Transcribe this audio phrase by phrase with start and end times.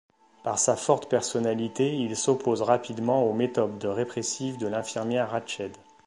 [0.43, 5.73] Par sa forte personnalité, il s'oppose rapidement aux méthodes répressives de l'infirmière Ratched.